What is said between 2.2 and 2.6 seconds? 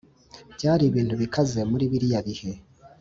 bihe